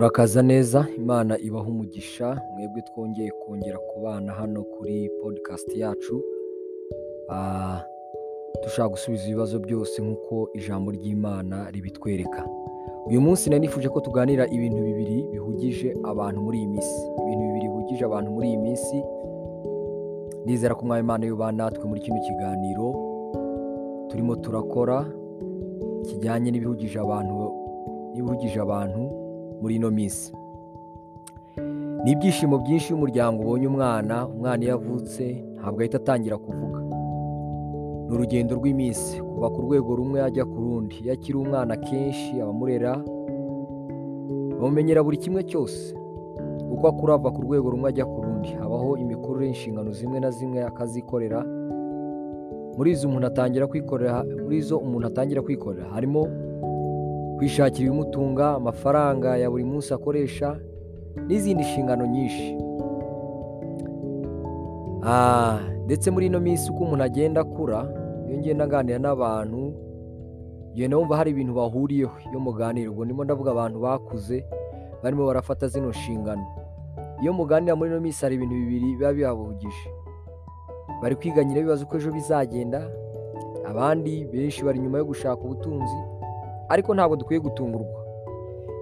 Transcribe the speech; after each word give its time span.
Murakaza 0.00 0.42
neza 0.42 0.86
Imana 0.96 1.38
ibahe 1.38 1.68
umugisha 1.70 2.40
mwebwe 2.54 2.82
twongeye 2.82 3.30
kongera 3.30 3.78
kubana 3.78 4.32
hano 4.32 4.62
kuri 4.62 5.10
podcast 5.22 5.76
yacu, 5.76 6.22
Ah, 7.30 7.84
dushaka 8.62 8.88
gusubiza 8.88 9.24
ibibazo 9.28 9.58
byose 9.58 10.02
nk'uko 10.02 10.48
ijambo 10.54 10.90
ry'Imana 10.90 11.70
ribitwereka. 11.70 12.48
Uyu 13.06 13.20
munsi 13.20 13.50
nari 13.50 13.60
nifuje 13.60 13.88
ko 13.88 14.00
tuganira 14.00 14.46
ibintu 14.48 14.80
bibiri 14.82 15.28
bihugije 15.32 15.92
abantu 16.04 16.40
muri 16.42 16.58
iyi 16.58 16.66
minsi, 16.68 17.00
ibintu 17.22 17.42
bibiri 17.46 17.68
bihugije 17.68 18.04
abantu 18.04 18.30
muri 18.32 18.46
iyi 18.48 18.56
minsi, 18.58 18.96
ndizera 20.44 20.74
ko 20.74 20.80
Umwami 20.82 21.00
Imana 21.04 21.26
yubana 21.28 21.64
natwe 21.68 21.84
muri 21.88 22.00
kino 22.00 22.16
kiganiro. 22.24 22.86
Turimo 24.08 24.36
turakora 24.40 25.04
kijyanye 26.08 26.50
n'ibihugije 26.50 26.96
abantu 26.98 27.36
n'ibihugije 28.16 28.60
abantu. 28.60 29.09
Muri 29.60 29.74
ino 29.76 29.90
minsi. 29.90 30.32
Ni 32.04 32.10
ibyishimo 32.12 32.58
byinshi 32.58 32.94
umuryango 32.94 33.42
ubonye 33.42 33.66
umwana, 33.68 34.26
umwana 34.28 34.62
iyo 34.64 34.74
avutse 34.74 35.24
ntabwo 35.56 35.80
ahita 35.80 35.96
atangira 36.00 36.36
kuvuga. 36.38 36.80
Ni 38.08 38.12
urugendo 38.16 38.56
rw'iminsi 38.56 39.20
kuva 39.22 39.50
ku 39.50 39.60
rwego 39.62 39.90
rumwe 39.96 40.18
ajya 40.22 40.44
ku 40.44 40.56
rundi. 40.60 40.96
Iyo 41.04 41.12
akiri 41.12 41.36
umwana 41.38 41.74
akenshi 41.74 42.40
abamurera 42.40 42.92
bamumenyera 44.60 45.02
buri 45.04 45.16
kimwe 45.16 45.42
cyose. 45.44 45.94
Uko 46.72 46.88
akura 46.88 47.14
ava 47.14 47.30
ku 47.30 47.42
rwego 47.42 47.70
rumwe 47.70 47.88
ajya 47.88 48.04
ku 48.06 48.18
rundi. 48.22 48.48
Habaho 48.60 48.96
imikurire 48.96 49.46
y'inshingano 49.46 49.92
zimwe 49.92 50.20
na 50.20 50.30
zimwe 50.30 50.64
akazikorera. 50.64 51.44
Muri 52.76 52.90
izo 52.92 53.08
umuntu 53.08 53.26
atangira 55.06 55.42
kwikorera 55.42 55.84
harimo 55.92 56.26
kwishakira 57.40 57.88
ibimutunga, 57.88 58.54
amafaranga 58.60 59.36
ya 59.40 59.48
buri 59.50 59.64
munsi 59.64 59.94
akoresha 59.94 60.60
n'izindi 61.26 61.62
nshingano 61.64 62.04
nyinshi. 62.06 62.52
Ah, 65.02 65.58
ndetse 65.84 66.10
muri 66.10 66.26
ino 66.26 66.40
minsi 66.40 66.70
uko 66.70 66.84
umuntu 66.84 67.04
agenda 67.04 67.40
akura, 67.40 67.88
iyo 68.28 68.38
ngenda 68.38 68.64
aganira 68.64 68.98
n'abantu, 69.00 69.72
ugenda 70.72 70.96
wumva 70.96 71.16
hari 71.16 71.30
ibintu 71.30 71.54
bahuriyeho 71.56 72.12
iyo 72.30 72.40
muganira. 72.40 72.90
Ubwo 72.90 73.04
ndimo 73.04 73.24
ndavuga 73.24 73.50
abantu 73.50 73.80
bakuze 73.80 74.44
barimo 75.02 75.26
barafata 75.26 75.68
zino 75.68 75.88
nshingano. 75.88 76.44
Iyo 77.22 77.32
muganira 77.32 77.72
muri 77.76 77.90
ino 77.90 78.00
minsi 78.00 78.20
hari 78.22 78.34
ibintu 78.36 78.54
bibiri 78.54 78.86
biba 79.00 79.12
bibahugije. 79.12 79.88
Bari 81.02 81.16
kwiganyira 81.16 81.60
bibaza 81.64 81.84
uko 81.88 81.96
ejo 81.96 82.12
bizagenda, 82.12 82.84
abandi 83.64 84.28
benshi 84.28 84.60
bari 84.64 84.78
inyuma 84.78 84.98
yo 85.00 85.04
gushaka 85.08 85.40
ubutunzi, 85.40 85.96
ariko 86.72 86.94
ntabwo 86.94 87.16
dukwiye 87.16 87.40
gutungurwa. 87.40 88.00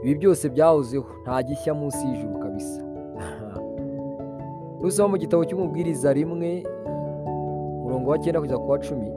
Ibi 0.02 0.14
byose 0.14 0.44
byahozeho 0.48 1.08
nta 1.22 1.42
gishya 1.42 1.74
munsi 1.74 2.06
y'ijuru 2.06 2.38
kabisa. 2.38 2.80
Nusoma 4.80 5.08
mu 5.08 5.16
gitabo 5.18 5.42
cy'umubwiriza 5.48 6.12
rimwe 6.12 6.62
umurongo 7.80 8.10
wa 8.10 8.18
cyenda 8.18 8.40
kugeza 8.40 8.58
ku 8.58 8.70
wa 8.70 8.78
cumi, 8.78 9.10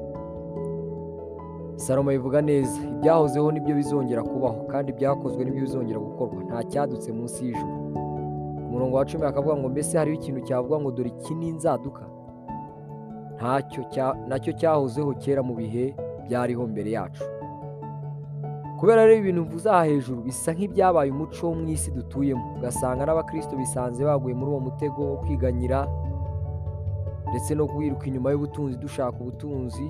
Salomo 1.76 2.10
bivuga 2.12 2.42
neza 2.42 2.78
ibyahozeho 2.84 3.52
ni 3.52 3.60
byo 3.60 3.76
bizongera 3.76 4.24
kubaho 4.24 4.64
kandi 4.72 4.92
ibyakozwe 4.92 5.46
ni 5.46 5.52
byo 5.52 5.62
bizongera 5.62 6.00
gukorwa 6.00 6.44
nta 6.44 6.64
cyadutse 6.64 7.12
munsi 7.12 7.46
y'ijuru. 7.46 7.76
Ku 8.64 8.68
murongo 8.72 8.98
wa 8.98 9.06
cumi 9.06 9.26
akavuga 9.26 9.56
ngo 9.58 9.70
mbese 9.70 9.98
hariho 9.98 10.16
ikintu 10.22 10.42
cyavuga 10.42 10.80
ngo 10.80 10.92
dore 10.92 11.10
iki 11.10 11.34
ni 11.36 11.48
inzaduka 11.50 12.04
ntacyo 13.36 13.82
na 14.28 14.40
cyo 14.40 14.54
cyahozeho 14.54 15.14
kera 15.14 15.42
mu 15.44 15.54
bihe 15.56 15.96
byariho 16.26 16.64
mbere 16.68 16.92
yacu. 16.92 17.24
Kubera 18.82 19.06
rero 19.06 19.20
ibintu 19.20 19.42
mvuze 19.46 19.70
aha 19.70 19.86
hejuru 19.86 20.22
bisa 20.26 20.50
nk'ibyabaye 20.54 21.12
umuco 21.14 21.48
wo 21.48 21.54
mu 21.56 21.70
isi 21.70 21.92
dutuyemo, 21.94 22.42
ugasanga 22.58 23.06
n'abakristo 23.06 23.54
bisanze 23.58 24.02
baguye 24.04 24.34
muri 24.36 24.50
uwo 24.52 24.60
mutego 24.60 25.00
wo 25.10 25.18
kwiganyira 25.22 25.86
ndetse 27.30 27.54
no 27.56 27.68
kwiruka 27.70 28.06
inyuma 28.10 28.32
y'ubutunzi 28.34 28.78
dushaka 28.82 29.18
ubutunzi. 29.22 29.86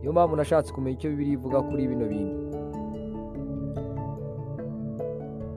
Niyo 0.00 0.12
mpamvu 0.12 0.36
nashatse 0.36 0.72
kumenya 0.74 0.96
icyo 0.98 1.10
Bibiliya 1.10 1.34
ivuga 1.38 1.62
kuri 1.62 1.86
bino 1.88 2.04
bintu. 2.10 2.36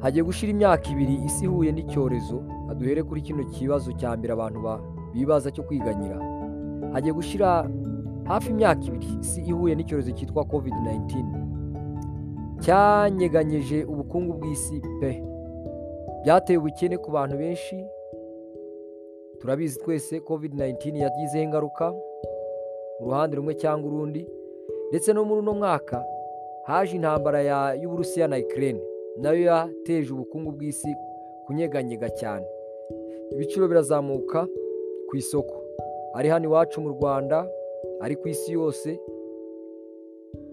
Hagiye 0.01 0.23
gushira 0.23 0.51
imyaka 0.53 0.85
ibiri 0.93 1.15
isi 1.25 1.45
ihuye 1.45 1.71
n'icyorezo, 1.73 2.37
duhere 2.77 3.01
kuri 3.03 3.21
kino 3.21 3.43
kibazo 3.49 3.91
cya 3.97 4.13
mbere 4.17 4.33
abantu 4.33 4.59
ba- 4.61 4.81
bibaza 5.13 5.49
cyo 5.51 5.63
kwiganyira. 5.65 6.17
Hagiye 6.93 7.13
gushira 7.17 7.65
hafi 8.29 8.49
imyaka 8.53 8.83
ibiri 8.85 9.07
isi 9.25 9.41
ihuye 9.41 9.73
n'icyorezo 9.75 10.11
cyitwa 10.13 10.43
COVID-19 10.45 11.42
cyanyeganyije 12.61 13.83
ubukungu 13.83 14.33
bw'isi 14.33 14.81
pe. 15.01 15.11
Byateye 16.23 16.57
ubukene 16.59 16.97
ku 16.97 17.11
bantu 17.11 17.37
benshi, 17.37 17.75
turabizi 19.39 19.79
twese 19.79 20.19
COVID-19 20.19 20.97
yagizeho 21.03 21.43
ingaruka 21.43 21.91
mu 22.99 23.05
ruhande 23.11 23.35
rumwe 23.35 23.53
cyangwa 23.55 23.85
urundi, 23.91 24.23
ndetse 24.89 25.13
no 25.13 25.25
muri 25.25 25.39
uno 25.41 25.53
mwaka 25.53 26.03
haje 26.65 26.95
intambara 26.95 27.41
ya- 27.41 27.73
y'Uburusiya 27.81 28.27
na 28.27 28.37
Ukraine, 28.37 28.79
na 29.17 29.31
yo 29.31 29.41
yateje 29.51 30.13
ubukungu 30.13 30.51
bw'isi 30.51 30.91
kunyeganyega 31.45 32.09
cyane. 32.09 32.45
Ibiciro 33.31 33.67
birazamuka 33.67 34.47
ku 35.09 35.13
isoko, 35.17 35.55
ari 36.15 36.29
hano 36.29 36.45
iwacu 36.45 36.81
mu 36.81 36.89
Rwanda, 36.95 37.47
ari 38.01 38.15
ku 38.15 38.27
isi 38.27 38.51
yose. 38.55 38.99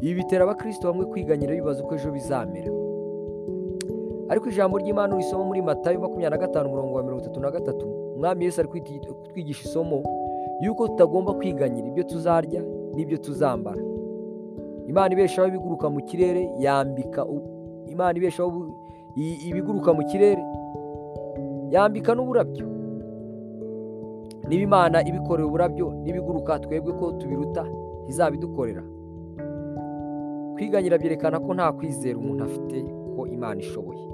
Ibi 0.01 0.15
bitera 0.15 0.45
abakristo 0.45 0.89
bamwe 0.89 1.05
kwiganyira 1.07 1.55
bibaza 1.55 1.85
uko 1.85 1.95
ejo 1.95 2.11
bizamera. 2.11 2.71
Ariko 4.31 4.49
ijambo 4.49 4.79
ry'Imana 4.79 5.15
urisoma 5.15 5.45
muri 5.45 5.63
Matayo 5.63 6.01
makumyabiri 6.01 6.31
na 6.41 6.47
gatanu 6.47 6.69
umurongo 6.69 6.95
wa 6.97 7.03
mirongo 7.03 7.23
itatu 7.23 7.41
na 7.41 7.51
gatatu, 7.51 7.87
Umwami 8.15 8.45
Yesu 8.45 8.61
ari 8.61 8.69
kutwigisha 8.69 9.65
isomo 9.69 10.03
y'uko 10.61 10.89
tutagomba 10.89 11.35
kwiganyira 11.35 11.89
ibyo 11.89 12.05
tuzarya 12.05 12.63
n'ibyo 12.95 13.19
tuzambara. 13.19 13.83
Imana 14.87 15.13
ibeshaho 15.15 15.49
ibiguruka 15.49 15.91
mu 15.91 16.01
kirere 16.03 16.51
yambika 16.59 17.27
Imana 17.87 18.19
ibeshaho 18.19 18.69
ibiguruka 19.49 19.93
mu 19.93 20.03
kirere 20.07 20.43
yambika 21.71 22.15
n'uburabyo. 22.15 22.67
Niba 24.49 24.63
Imana 24.63 25.09
ibikorera 25.09 25.47
uburabyo 25.47 25.87
n'ibiguruka 26.03 26.59
twebwe 26.59 26.93
ko 26.93 27.13
tubiruta 27.13 27.63
ntizabidukorera. 28.05 28.83
Kwiganyira 30.61 30.99
byerekana 30.99 31.41
ko 31.41 31.55
nta 31.57 31.73
kwizera 31.73 32.19
umuntu 32.21 32.45
afite 32.45 32.77
ko 33.17 33.25
Imana 33.27 33.61
ishoboye. 33.65 34.05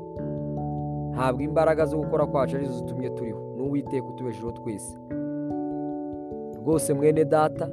Ntabwo 1.11 1.43
imbaraga 1.43 1.83
zo 1.91 1.99
gukora 1.99 2.27
kwacu 2.27 2.55
ari 2.57 2.67
zo 2.71 2.73
zitumye 2.79 3.11
turiho, 3.11 3.41
ni 3.57 3.63
Uwiteka 3.63 4.07
utubeshejeho 4.07 4.53
twese. 4.53 4.95
Rwose 6.63 6.95
mwene 6.95 7.25
data, 7.25 7.67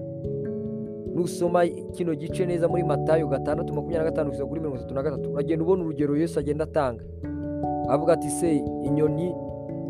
nusoma 1.14 1.66
kino 1.94 2.16
gice 2.16 2.46
neza 2.46 2.68
muri 2.68 2.84
Matayo 2.84 3.28
gatandatu 3.28 3.74
makumyabiri 3.74 3.98
na 4.06 4.10
gatanu 4.12 4.30
kugeza 4.30 4.46
kuri 4.46 4.60
mirongo 4.62 4.78
itatu 4.78 4.94
na 4.94 5.04
gatatu, 5.04 5.32
uragenda 5.32 5.64
ubona 5.64 5.84
urugero 5.84 6.18
Yesu 6.18 6.40
agenda 6.40 6.64
atanga. 6.64 7.04
Avuga 7.90 8.14
ati 8.14 8.30
se 8.30 8.58
inyoni 8.84 9.36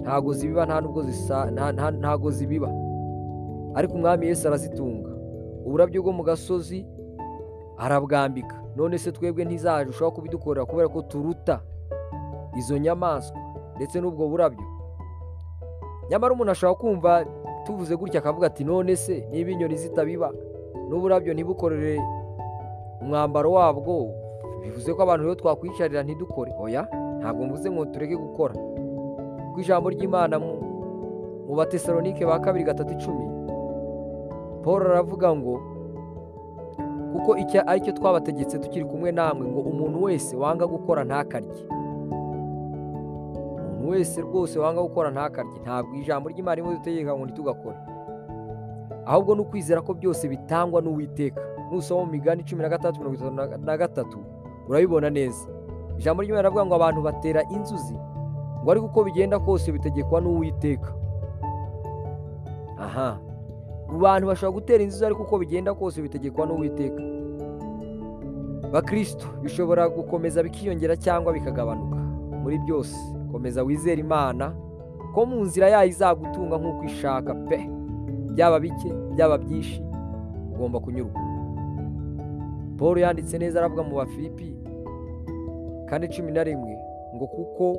ntago 0.02 0.34
zibiba 0.34 0.66
nta 0.66 0.82
nubwo 0.82 1.02
zisa 1.04 1.52
nta- 1.52 1.72
nta- 1.72 1.92
ntago 1.92 2.32
zibiba, 2.32 2.68
ariko 3.76 3.94
Umwami 3.96 4.28
Yesu 4.28 4.48
arazitunga. 4.48 5.10
Uburabyo 5.66 6.04
bwo 6.04 6.12
mu 6.12 6.24
gasozi 6.24 6.84
arabwambika. 7.78 8.56
None 8.76 8.98
se 8.98 9.12
twebwe 9.12 9.46
ntizarushaho 9.46 10.12
kubidukorera 10.12 10.66
kubera 10.66 10.88
ko 10.90 11.02
turuta 11.02 11.60
izo 12.58 12.78
nyamaswa 12.78 13.38
ndetse 13.76 14.02
n'ubwo 14.02 14.28
burabyo. 14.28 14.66
Nyamara 16.10 16.34
umuntu 16.34 16.52
ashobora 16.52 16.80
kumva 16.80 17.26
tuvuze 17.66 17.96
gutya 17.96 18.20
akavuga 18.20 18.48
ati 18.48 18.64
none 18.64 18.96
se 18.96 19.28
niba 19.32 19.52
inyoni 19.52 19.76
zitabiba 19.78 20.32
n'uburabyo 20.90 21.34
ntibukorere 21.34 22.02
umwambaro 23.02 23.52
wabwo 23.52 24.12
bivuze 24.62 24.94
ko 24.94 25.02
abantu 25.04 25.24
rero 25.24 25.36
twakwicarira 25.36 26.04
ntidukore 26.04 26.52
oya 26.60 26.88
ntabwo 27.20 27.46
mvuze 27.46 27.72
ngo 27.72 27.86
tureke 27.86 28.16
gukora 28.16 28.54
kuko 29.48 29.60
ijambo 29.62 29.90
ry'imana 29.90 30.40
mu 30.40 31.56
batesalonike 31.56 32.26
ba 32.26 32.40
kabiri 32.40 32.64
gatatu 32.68 32.94
icumi 32.94 33.26
paul 34.64 34.82
aravuga 34.88 35.36
ngo 35.36 35.62
kuko 37.14 37.38
icyo 37.38 37.62
ari 37.70 37.82
cyo 37.82 37.92
twabategetse 37.94 38.60
tukiri 38.60 38.86
kumwe 38.86 39.12
namwe 39.12 39.48
ngo 39.48 39.60
umuntu 39.62 40.04
wese 40.04 40.36
wanga 40.36 40.66
gukora 40.68 41.04
ntakarye. 41.04 41.54
Umuntu 43.74 43.90
wese 43.90 44.22
rwose 44.22 44.60
wanga 44.60 44.82
gukora 44.82 45.12
ntakarye. 45.12 45.58
Ntabwo 45.64 45.96
ijambo 45.96 46.30
ry'imana 46.30 46.56
rimwe 46.56 46.76
dutegeka 46.76 47.14
ngo 47.16 47.26
ntitugakore 47.26 47.78
ahubwo 49.06 49.36
ni 49.36 49.42
ukwizera 49.42 49.82
ko 49.82 49.94
byose 49.94 50.28
bitangwa 50.28 50.82
n'uwiteka. 50.82 51.42
Nusoma 51.72 52.06
mu 52.06 52.12
migani 52.12 52.44
cumi 52.44 52.62
na 52.62 52.70
gatandatu 52.70 53.00
mirongo 53.00 53.18
itatu 53.18 53.66
na 53.66 53.78
gatatu. 53.78 54.18
Urabibona 54.70 55.10
neza. 55.10 55.48
Ijambo 56.00 56.24
ry'imana 56.24 56.42
riravuga 56.42 56.66
ngo 56.66 56.76
abantu 56.76 57.02
batera 57.02 57.42
inzuzi 57.52 57.96
ngo 58.64 58.72
ariko 58.72 58.86
uko 58.86 59.04
bigenda 59.04 59.40
kose 59.40 59.72
bitegekwa 59.72 60.22
n'uwiteka. 60.22 60.90
Aha. 62.80 63.18
Abantu 63.98 64.28
bashobora 64.28 64.52
gutera 64.60 64.84
inzuzi 64.84 65.06
ariko 65.06 65.24
uko 65.24 65.40
bigenda 65.40 65.74
kose 65.74 66.02
bitegekwa 66.02 66.46
n'uwiteka. 66.46 67.02
Bakristo 68.72 69.28
bishobora 69.42 69.90
gukomeza 69.90 70.44
bikiyongera 70.44 70.96
cyangwa 70.98 71.34
bikagabanuka. 71.34 71.96
Muri 72.44 72.58
byose 72.60 72.96
komeza 73.32 73.64
wizere 73.64 74.02
imana 74.02 74.54
ko 75.14 75.26
mu 75.26 75.46
nzira 75.46 75.70
yayo 75.70 75.90
izagutunga 75.90 76.58
nk'uko 76.58 76.84
ishaka 76.86 77.34
pe. 77.50 77.70
Byaba 78.34 78.60
bike 78.60 78.90
byaba 79.14 79.38
byinshi 79.38 79.84
ugomba 80.54 80.80
kunyurwa. 80.80 81.22
Paul 82.78 82.98
yanditse 83.00 83.38
neza 83.38 83.60
aravuga 83.60 83.84
mu 83.84 83.96
bafilipi 83.96 84.58
kane 85.86 86.08
cumi 86.08 86.32
na 86.32 86.44
rimwe 86.44 86.74
ngo 87.16 87.28
kuko 87.28 87.78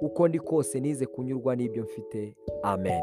uko 0.00 0.28
ndi 0.28 0.38
kose 0.38 0.80
nize 0.80 1.06
kunyurwa 1.06 1.56
n'ibyo 1.56 1.82
mfite 1.82 2.34
amen. 2.62 3.02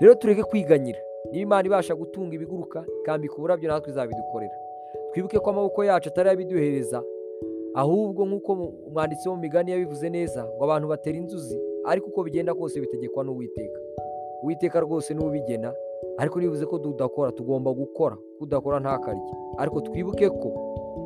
Rero 0.00 0.14
tureke 0.14 0.42
kwiganyira. 0.42 0.98
Niba 1.32 1.42
imana 1.42 1.66
ibasha 1.66 1.94
gutunga 1.94 2.34
ibiguruka 2.34 2.84
ikambika 3.00 3.34
uburabyo 3.36 3.68
natwe 3.68 3.90
izabidukorera. 3.90 4.56
Twibuke 5.12 5.38
ko 5.38 5.50
amaboko 5.50 5.84
yacu 5.84 6.08
atari 6.08 6.28
abiduhereza 6.30 7.02
ahubwo 7.74 8.26
nk'uko 8.26 8.52
umwanditsi 8.88 9.28
wo 9.28 9.34
mu 9.34 9.40
migani 9.40 9.70
yabivuze 9.70 10.10
neza 10.10 10.44
ngo 10.44 10.64
abantu 10.64 10.88
batera 10.88 11.18
inzuzi 11.18 11.58
ariko 11.86 12.06
uko 12.08 12.22
bigenda 12.24 12.54
kose 12.54 12.80
bitegekwa 12.80 13.24
n'uwiteka. 13.24 13.80
Uwiteka 14.42 14.80
rwose 14.80 15.14
n'ubigena 15.14 15.72
ariko 16.18 16.40
nibuze 16.40 16.66
ko 16.66 16.78
tudakora 16.78 17.32
tugomba 17.32 17.72
gukora. 17.72 18.16
Kudakora 18.38 18.80
ntakarye. 18.80 19.22
Ariko 19.58 19.80
twibuke 19.80 20.30
ko 20.30 20.48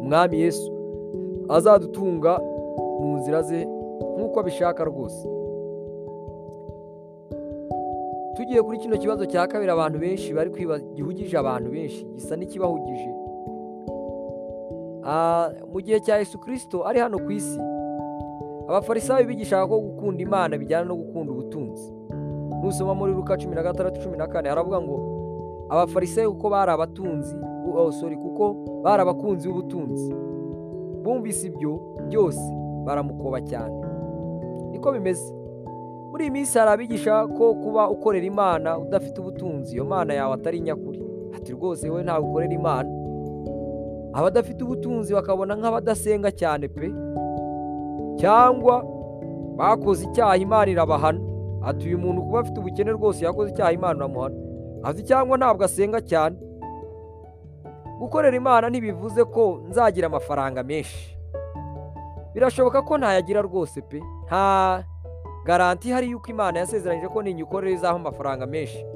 umwami 0.00 0.40
yesu 0.40 0.72
azadutunga 1.48 2.38
mu 3.00 3.16
nzira 3.18 3.42
ze 3.42 3.66
nk'uko 4.16 4.40
abishaka 4.40 4.84
rwose. 4.84 5.28
Tugiye 8.36 8.62
kuri 8.62 8.78
kino 8.78 8.96
kibazo 8.98 9.26
cya 9.26 9.46
kabiri 9.46 9.70
abantu 9.70 9.98
benshi 9.98 10.34
bari 10.34 10.50
kwibaza 10.50 10.84
gihugije 10.94 11.36
abantu 11.38 11.70
benshi. 11.70 12.06
Gisa 12.14 12.36
n'ikibahugije. 12.36 13.10
Mu 15.72 15.80
gihe 15.80 16.00
cya 16.00 16.16
Yesu 16.18 16.38
kirisito 16.40 16.86
ari 16.86 16.98
hano 17.00 17.18
ku 17.18 17.30
isi 17.32 17.58
abafarisayo 18.68 19.26
bigishaga 19.26 19.66
ko 19.66 19.80
gukunda 19.80 20.22
imana 20.22 20.56
bijyana 20.58 20.84
no 20.84 20.96
gukunda 20.96 21.32
ubutunzi. 21.32 21.92
Nusoma 22.62 22.94
muri 22.94 23.12
ruka 23.12 23.36
cumi 23.36 23.54
na 23.54 23.62
gatandatu 23.62 24.00
cumi 24.00 24.16
na 24.16 24.26
kane 24.26 24.48
haravuga 24.48 24.80
ngo 24.80 24.96
abafarisayo 25.68 26.32
kuko 26.32 26.50
bari 26.50 26.70
abatunzi 26.70 27.36
sorry 28.00 28.16
kuko 28.16 28.54
bari 28.84 29.02
abakunzi 29.02 29.48
b'ubutunzi. 29.48 30.14
Bumvise 31.02 31.46
ibyo 31.46 31.80
byose 32.08 32.40
baramukoba 32.86 33.40
cyane. 33.40 33.74
Niko 34.70 34.92
bimeze. 34.92 35.41
Muri 36.12 36.24
iyi 36.24 36.30
minsi 36.30 36.58
hari 36.58 36.70
abigisha 36.70 37.24
ko 37.26 37.54
kuba 37.56 37.88
ukorera 37.88 38.26
imana 38.26 38.76
udafite 38.78 39.16
ubutunzi 39.20 39.74
iyo 39.74 39.84
mana 39.84 40.12
yawe 40.14 40.34
atari 40.34 40.60
nyakuri. 40.60 41.00
Ati 41.36 41.52
rwose 41.52 41.88
wowe 41.90 42.02
ntabwo 42.04 42.28
ukorera 42.30 42.52
imana. 42.54 42.88
Abadafite 44.12 44.60
ubutunzi 44.64 45.14
bakabona 45.16 45.56
nk'abadasenga 45.56 46.28
cyane 46.36 46.68
pe. 46.68 46.92
Cyangwa 48.20 48.84
bakoze 49.56 50.04
icyaha 50.04 50.36
imana 50.36 50.68
irabahana. 50.70 51.20
Ati 51.64 51.88
uyu 51.88 51.98
muntu 51.98 52.22
kuba 52.28 52.40
afite 52.40 52.60
ubukene 52.60 52.90
rwose 52.92 53.24
yakoze 53.24 53.50
icyaha 53.56 53.72
imana 53.72 53.96
uramuhana 54.04 54.36
ati 54.84 55.00
cyangwa 55.02 55.38
ntabwo 55.38 55.64
asenga 55.64 56.00
cyane. 56.04 56.36
Gukorera 57.98 58.36
imana 58.36 58.68
ntibivuze 58.68 59.24
ko 59.24 59.64
nzagira 59.68 60.06
amafaranga 60.12 60.60
menshi. 60.62 61.16
Birashoboka 62.34 62.82
ko 62.84 62.98
ntayagira 63.00 63.40
rwose 63.42 63.80
pe. 63.80 64.02
Nta 64.28 64.84
garanti 65.44 65.88
ihari 65.88 66.10
y'uko 66.10 66.30
imana 66.30 66.58
yasezeranyije 66.58 67.08
ko 67.08 67.22
ninyukorera 67.22 67.72
izaho 67.74 67.96
amafaranga 67.96 68.46
menshi 68.46 68.86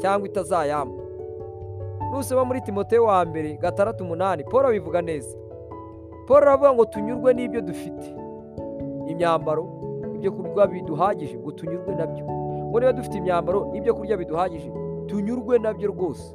cyangwa 0.00 0.28
itazayampa. 0.28 1.02
Nusoma 2.12 2.44
muri 2.44 2.60
timoteyo 2.60 3.04
wa 3.04 3.24
mbere 3.24 3.56
gatandatu 3.56 4.04
umunani 4.04 4.44
paul 4.44 4.66
abivuga 4.66 5.02
neza. 5.02 5.36
Paul 6.26 6.42
aravuga 6.42 6.72
ngo 6.74 6.84
tunyurwe 6.84 7.34
n'ibyo 7.34 7.60
dufite. 7.60 8.06
Imyambaro 9.06 9.64
ibyo 10.14 10.32
kurya 10.32 10.66
biduhagije 10.66 11.38
ngo 11.38 11.50
tunyurwe 11.52 11.94
na 11.94 12.06
byo. 12.06 12.24
Ngo 12.68 12.80
niba 12.80 12.92
dufite 12.92 13.14
imyambaro 13.18 13.66
n'ibyo 13.72 13.94
kurya 13.94 14.16
biduhagije 14.16 14.72
tunyurwe 15.06 15.58
na 15.58 15.72
byo 15.74 15.88
rwose. 15.88 16.34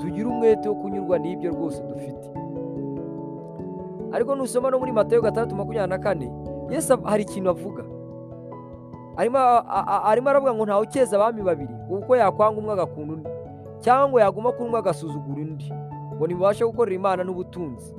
Tugire 0.00 0.28
umwete 0.28 0.68
wo 0.68 0.74
kunyurwa 0.74 1.18
n'ibyo 1.18 1.50
rwose 1.50 1.82
dufite. 1.82 2.26
Ariko 4.12 4.34
nusoma 4.34 4.70
no 4.70 4.78
muri 4.78 4.92
matayo 4.92 5.22
gatandatu 5.22 5.56
makumyabiri 5.56 5.90
na 5.90 5.98
kane 5.98 6.32
yesu 6.70 6.96
hari 7.04 7.22
ikintu 7.22 7.50
avuga. 7.50 7.84
Arimo 9.20 10.28
aravuga 10.30 10.54
ngo 10.54 10.64
ntawe 10.64 10.82
ukeza 10.86 11.16
abami 11.16 11.42
babiri 11.42 11.74
kuko 11.88 12.16
yakwanga 12.16 12.58
umwe 12.60 12.72
agakunda 12.72 13.12
undi 13.14 13.28
cyangwa 13.84 14.20
yaguma 14.22 14.52
kuri 14.52 14.64
umwe 14.68 14.78
agasuzugura 14.78 15.40
undi 15.42 15.68
ngo 16.16 16.22
ntibubashe 16.26 16.64
gukorera 16.64 16.96
imana 16.96 17.20
n'ubutunzi. 17.24 17.94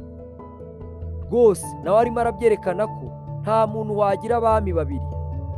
Rwose 1.31 1.65
nawe 1.83 1.97
arimo 1.99 2.19
arabyerekana 2.19 2.87
ko 2.87 3.05
nta 3.41 3.67
muntu 3.67 3.97
wagira 3.97 4.37
abami 4.37 4.73
babiri 4.73 5.07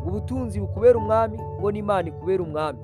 ubutunzi 0.07 0.59
bukubere 0.59 0.95
umwami 0.97 1.37
ngo 1.59 1.67
n'imana 1.71 2.07
ikubere 2.09 2.41
umwami. 2.43 2.79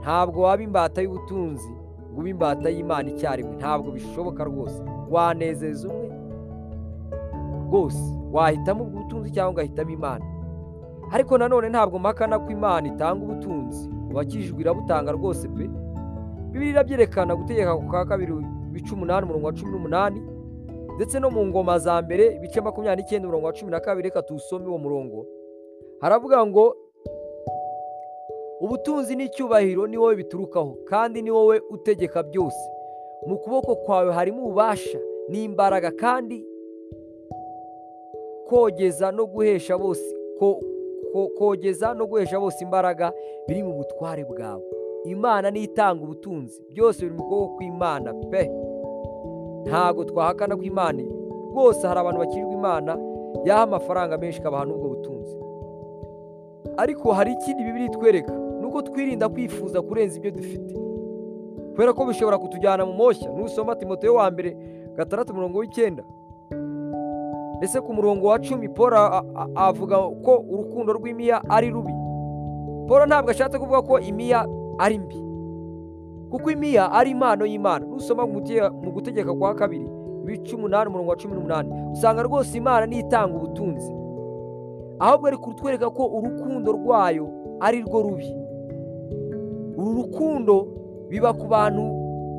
Ntabwo 0.00 0.42
waba 0.42 0.62
imbata 0.62 1.02
y'ubutunzi 1.02 1.70
ngo 2.12 2.20
ube 2.20 2.30
imbata 2.30 2.68
y'imana 2.70 3.08
icyarimwe 3.10 3.54
ntabwo 3.56 3.90
bishoboka 3.92 4.44
rwose. 4.44 4.80
Wanezeza 5.10 5.88
umwe 5.88 6.08
rwose 7.68 8.00
wahitamo 8.32 8.84
ubutunzi 8.84 9.30
cyangwa 9.30 9.52
ugahitamo 9.52 9.90
imana. 9.90 10.24
Ariko 11.12 11.38
nanone 11.38 11.68
ntabwo 11.68 11.98
mpakana 11.98 12.38
ko 12.38 12.50
imana 12.52 12.88
itanga 12.88 13.24
ubutunzi. 13.24 13.90
Ubakijijwe 14.10 14.60
irabutanga 14.60 15.12
rwose 15.12 15.48
pe. 15.48 15.68
Bibiri 16.50 16.70
irabyerekana 16.70 17.36
gutegeka 17.36 17.76
kwa 17.76 18.04
kabiri 18.06 18.32
ibice 18.68 18.94
umunani 18.94 19.24
umurongo 19.24 19.46
wa 19.46 19.52
cumi 19.52 19.72
n'umunani 19.72 20.20
ndetse 20.96 21.20
no 21.20 21.30
mu 21.30 21.46
ngoma 21.46 21.78
za 21.78 22.02
mbere 22.02 22.34
ibice 22.36 22.60
makumyabiri 22.60 23.02
n'icyenda 23.02 23.28
umurongo 23.28 23.46
wa 23.46 23.52
cumi 23.52 23.70
na 23.70 23.80
kabiri 23.80 24.08
reka 24.08 24.22
tuwusome 24.22 24.66
uwo 24.68 24.78
murongo. 24.78 25.26
Haravuga 26.00 26.46
ngo 26.46 26.76
ubutunzi 28.60 29.16
n'icyubahiro 29.16 29.86
ni 29.86 29.96
wowe 29.96 30.16
biturukaho 30.16 30.76
kandi 30.84 31.22
ni 31.22 31.30
wowe 31.30 31.60
utegeka 31.70 32.22
byose. 32.22 32.70
Mu 33.26 33.38
kuboko 33.38 33.76
kwawe 33.76 34.12
harimo 34.12 34.42
ububasha 34.44 34.98
n'imbaraga 35.28 35.90
kandi 35.90 36.46
kogeza 38.48 39.12
no 39.12 39.26
guhesha 39.26 39.78
bose 39.78 40.16
kogeza 41.38 41.94
no 41.94 42.06
guhesha 42.06 42.40
bose 42.40 42.64
imbaraga 42.64 43.12
biri 43.48 43.62
mu 43.62 43.72
butware 43.72 44.24
bwawe. 44.24 44.62
Imana 45.04 45.50
niyo 45.50 45.64
itanga 45.64 46.02
ubutunzi 46.04 46.62
byose 46.70 47.02
biri 47.04 47.14
mu 47.14 47.22
kuboko 47.24 47.54
kw'imana 47.56 48.14
pe. 48.30 48.50
Ntabwo 49.66 50.04
twahakana 50.04 50.56
ko 50.56 50.62
imana 50.62 51.02
rwose 51.52 51.86
hari 51.86 52.00
abantu 52.00 52.18
bakirirwa 52.20 52.52
imana 52.52 52.98
yaha 53.44 53.62
amafaranga 53.62 54.18
menshi 54.18 54.40
ikabaha 54.40 54.64
n'ubwo 54.64 54.88
butunzi. 54.88 55.36
Ariko 56.76 57.12
hari 57.12 57.32
ikindi 57.32 57.64
bibiri 57.64 57.84
itwereka 57.86 58.32
ni 58.60 58.66
uko 58.66 58.82
twirinda 58.82 59.28
kwifuza 59.28 59.82
kurenza 59.82 60.16
ibyo 60.18 60.30
dufite. 60.30 60.74
Kubera 61.72 61.92
ko 61.92 62.04
bishobora 62.06 62.38
kutujyana 62.38 62.86
mu 62.86 62.92
moshya 62.92 63.30
nusoma 63.30 63.76
timoteyo 63.76 64.14
wa 64.14 64.30
mbere 64.30 64.56
gatandatu 64.96 65.32
umurongo 65.32 65.58
w'icyenda 65.58 66.04
ndetse 67.62 67.78
ku 67.80 67.94
murongo 67.94 68.26
wa 68.26 68.38
cumi 68.42 68.68
paul 68.68 68.90
avuga 69.54 69.96
ko 70.24 70.42
urukundo 70.50 70.92
rw'imiya 70.98 71.42
ari 71.48 71.70
rubi? 71.70 71.92
Paul 72.90 73.06
ntabwo 73.06 73.30
ashatse 73.30 73.58
kuvuga 73.58 73.82
ko 73.86 73.98
imiya 74.02 74.46
ari 74.78 74.98
mbi. 74.98 75.14
Kuko 76.30 76.50
imiya 76.50 76.90
ari 76.92 77.10
impano 77.14 77.46
y'imana. 77.46 77.86
Nusoma 77.86 78.26
mu 78.26 78.90
gutegeka 78.90 79.30
kwa 79.34 79.54
kabiri 79.54 79.86
ibice 80.26 80.56
umunani 80.56 80.88
umurongo 80.90 81.10
wa 81.10 81.16
cumi 81.16 81.34
n'umunani. 81.34 81.70
Usanga 81.92 82.22
rwose 82.22 82.58
imana 82.58 82.86
niyo 82.86 83.00
itanga 83.06 83.36
ubutunzi. 83.36 83.94
Ahubwo 84.98 85.26
ari 85.28 85.36
kutwereka 85.36 85.90
ko 85.90 86.06
urukundo 86.06 86.72
rwayo 86.72 87.28
ari 87.60 87.82
rwo 87.86 88.02
rubi. 88.02 88.26
Uru 89.78 89.92
rukundo 90.02 90.66
biba 91.08 91.30
ku 91.32 91.46
bantu 91.46 91.82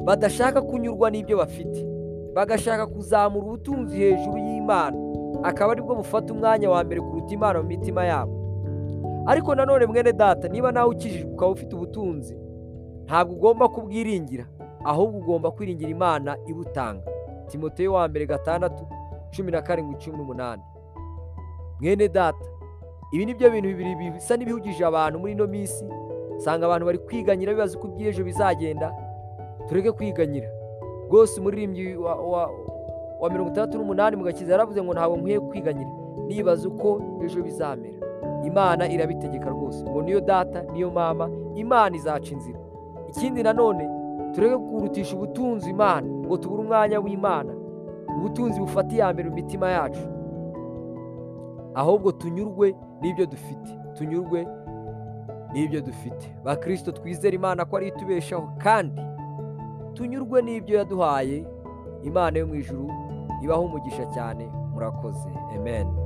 badashaka 0.03 0.61
kunyurwa 0.61 1.07
n'ibyo 1.11 1.37
bafite. 1.37 1.87
Bagashaka 2.35 2.87
kuzamura 2.87 3.45
ubutunzi 3.45 3.95
hejuru 3.97 4.37
y'imana. 4.37 4.97
Akaba 5.43 5.71
ari 5.71 5.81
bwo 5.81 5.95
bufata 5.95 6.33
umwanya 6.33 6.69
wa 6.69 6.83
mbere 6.83 7.01
kuruta 7.01 7.33
imana 7.33 7.61
mu 7.61 7.67
mitima 7.67 8.05
yabo. 8.05 8.33
Ariko 9.25 9.55
nanone 9.55 9.85
mwene 9.85 10.13
data 10.13 10.47
niba 10.47 10.71
nawe 10.71 10.89
ukijijwe 10.89 11.31
ukaba 11.31 11.51
ufite 11.51 11.75
ubutunzi 11.75 12.35
ntabwo 13.05 13.33
ugomba 13.35 13.67
kubwiringira 13.69 14.45
ahubwo 14.83 15.17
ugomba 15.19 15.51
kwiringira 15.51 15.89
imana 15.91 16.37
ibutanga. 16.47 17.03
Timoteyo 17.47 17.93
wa 17.93 18.07
mbere 18.07 18.25
gatandatu 18.25 18.87
cumi 19.35 19.51
na 19.51 19.61
karindwi 19.61 19.95
cumi 19.95 20.17
n'umunani. 20.17 20.61
Mwene 21.81 22.07
data 22.07 22.45
ibi 23.11 23.25
ni 23.25 23.33
byo 23.33 23.49
bintu 23.51 23.67
bibiri 23.69 24.11
bisa 24.11 24.37
n'ibihugije 24.37 24.85
abantu 24.85 25.19
muri 25.19 25.31
ino 25.31 25.47
minsi. 25.47 25.85
Usanga 26.37 26.65
abantu 26.65 26.85
bari 26.85 26.97
kwiganyira 26.97 27.53
bibaza 27.53 27.77
uko 27.77 27.87
iby'ejo 27.87 28.23
bizagenda. 28.23 28.93
Tureke 29.69 29.91
kwiganyira. 29.91 30.47
Rwose 31.09 31.39
umuririmbyi 31.41 31.95
wa 33.23 33.29
mirongo 33.29 33.49
itandatu 33.51 33.77
n'umunani 33.77 34.15
mu 34.15 34.23
gakiza 34.23 34.51
yaravuze 34.51 34.83
ngo 34.83 34.93
ntabwo 34.93 35.15
nkwiye 35.17 35.39
kwiganyira 35.39 35.91
nibaza 36.27 36.67
uko 36.67 37.01
ejo 37.23 37.39
bizamera. 37.43 37.97
Imana 38.43 38.87
irabitegeka 38.91 39.49
rwose. 39.49 39.83
Ngo 39.87 40.01
niyo 40.01 40.21
data 40.21 40.61
niyo 40.73 40.91
mama 40.91 41.29
imana 41.55 41.95
izaca 41.95 42.31
inzira. 42.35 42.59
Ikindi 43.09 43.43
nanone 43.43 43.89
tureke 44.35 44.57
kurutisha 44.57 45.15
ubutunzi 45.15 45.69
imana 45.69 46.07
ngo 46.07 46.37
tubure 46.37 46.61
umwanya 46.63 46.99
w'imana 46.99 47.53
ubutunzi 48.17 48.59
bufata 48.59 48.95
iya 48.95 49.13
mbere 49.13 49.29
mu 49.29 49.35
mitima 49.35 49.69
yacu. 49.69 50.03
Ahubwo 51.75 52.11
tunyurwe 52.11 52.75
n'ibyo 53.01 53.25
dufite. 53.25 53.71
Tunyurwe 53.97 54.47
n'ibyo 55.53 55.81
dufite. 55.81 56.35
Bakirisito 56.43 56.91
twizere 56.91 57.35
imana 57.35 57.65
ko 57.65 57.77
ari 57.77 57.87
itubeshaho 57.87 58.49
kandi 58.59 59.01
tunyurwe 59.93 60.41
n'ibyo 60.41 60.77
yaduhaye 60.77 61.47
imana 62.03 62.39
yo 62.39 62.47
mu 62.47 62.55
ijuru 62.55 62.91
ibaho 63.41 63.61
umugisha 63.61 64.05
cyane 64.05 64.49
murakoze. 64.73 65.29
Amen. 65.55 66.02